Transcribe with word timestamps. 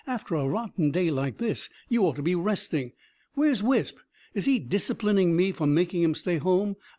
After 0.07 0.33
a 0.33 0.47
rotten 0.47 0.89
day 0.89 1.11
like 1.11 1.37
this, 1.37 1.69
you 1.87 2.07
ought 2.07 2.15
to 2.15 2.23
be 2.23 2.33
resting.... 2.33 2.93
Where's 3.35 3.61
Wisp? 3.61 3.99
Is 4.33 4.45
he 4.45 4.57
'disciplining' 4.57 5.35
me 5.35 5.51
for 5.51 5.67
making 5.67 6.01
him 6.01 6.15
stay 6.15 6.37
home? 6.37 6.75